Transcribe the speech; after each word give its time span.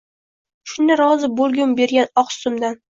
Shunda 0.71 0.97
rozi 1.03 1.31
bulgum 1.43 1.79
bergan 1.85 2.13
oq 2.27 2.37
sutimdan 2.41 2.87